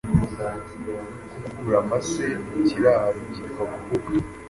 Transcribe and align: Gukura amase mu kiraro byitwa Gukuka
Gukura 1.41 1.75
amase 1.83 2.25
mu 2.45 2.57
kiraro 2.67 3.19
byitwa 3.29 3.61
Gukuka 3.71 4.11